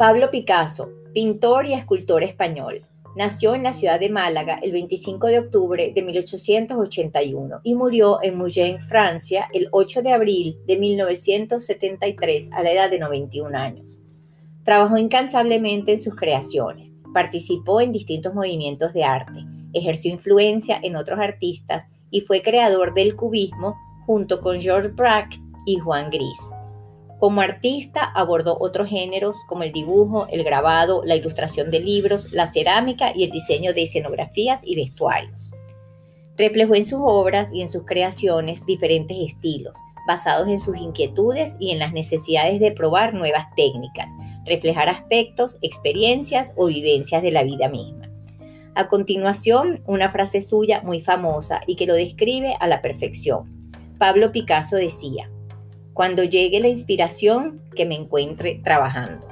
[0.00, 5.40] Pablo Picasso, pintor y escultor español, nació en la ciudad de Málaga el 25 de
[5.40, 12.62] octubre de 1881 y murió en Mougins, Francia, el 8 de abril de 1973 a
[12.62, 14.00] la edad de 91 años.
[14.64, 19.44] Trabajó incansablemente en sus creaciones, participó en distintos movimientos de arte,
[19.74, 23.76] ejerció influencia en otros artistas y fue creador del cubismo
[24.06, 26.38] junto con George Braque y Juan Gris.
[27.20, 32.46] Como artista abordó otros géneros como el dibujo, el grabado, la ilustración de libros, la
[32.46, 35.50] cerámica y el diseño de escenografías y vestuarios.
[36.38, 41.72] Reflejó en sus obras y en sus creaciones diferentes estilos, basados en sus inquietudes y
[41.72, 44.08] en las necesidades de probar nuevas técnicas,
[44.46, 48.08] reflejar aspectos, experiencias o vivencias de la vida misma.
[48.74, 53.70] A continuación, una frase suya muy famosa y que lo describe a la perfección.
[53.98, 55.28] Pablo Picasso decía,
[56.00, 59.28] cuando llegue la inspiración, que me encuentre trabajando.